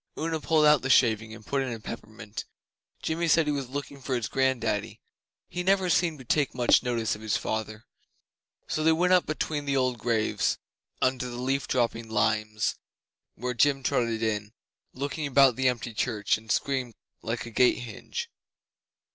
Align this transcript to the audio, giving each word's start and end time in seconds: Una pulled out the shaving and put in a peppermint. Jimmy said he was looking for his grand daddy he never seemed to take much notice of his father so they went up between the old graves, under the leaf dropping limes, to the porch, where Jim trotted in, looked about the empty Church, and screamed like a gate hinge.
Una 0.17 0.39
pulled 0.39 0.65
out 0.65 0.81
the 0.81 0.89
shaving 0.89 1.31
and 1.31 1.45
put 1.45 1.61
in 1.61 1.71
a 1.71 1.79
peppermint. 1.79 2.45
Jimmy 3.03 3.27
said 3.27 3.45
he 3.45 3.51
was 3.51 3.69
looking 3.69 4.01
for 4.01 4.15
his 4.15 4.27
grand 4.27 4.61
daddy 4.61 4.99
he 5.47 5.61
never 5.61 5.91
seemed 5.91 6.17
to 6.17 6.25
take 6.25 6.55
much 6.55 6.81
notice 6.81 7.13
of 7.13 7.21
his 7.21 7.37
father 7.37 7.85
so 8.67 8.83
they 8.83 8.91
went 8.93 9.13
up 9.13 9.27
between 9.27 9.65
the 9.65 9.77
old 9.77 9.99
graves, 9.99 10.57
under 11.03 11.29
the 11.29 11.37
leaf 11.37 11.67
dropping 11.67 12.09
limes, 12.09 12.69
to 12.69 12.73
the 13.35 13.41
porch, 13.41 13.43
where 13.43 13.53
Jim 13.53 13.83
trotted 13.83 14.23
in, 14.23 14.53
looked 14.91 15.19
about 15.19 15.55
the 15.55 15.67
empty 15.69 15.93
Church, 15.93 16.35
and 16.35 16.51
screamed 16.51 16.95
like 17.21 17.45
a 17.45 17.51
gate 17.51 17.77
hinge. 17.77 18.27